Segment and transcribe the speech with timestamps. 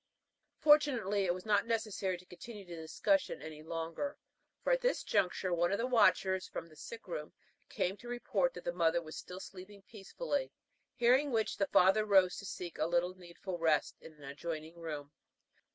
[0.57, 4.17] Fortunately, it was not necessary to continue the discussion any longer,
[4.63, 7.33] for at this juncture one of the watchers from the sick room
[7.69, 10.51] came to report that the mother was still sleeping peacefully,
[10.95, 15.11] hearing which, the father rose to seek a little needful rest in an adjoining room.